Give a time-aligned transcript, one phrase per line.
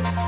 [0.00, 0.27] I'm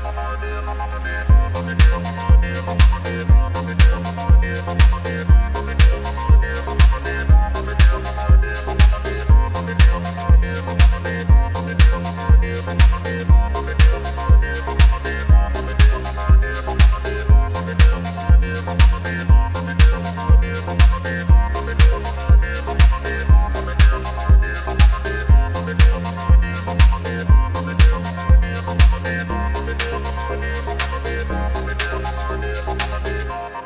[0.00, 0.17] I'm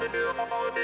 [0.03, 0.83] ママはね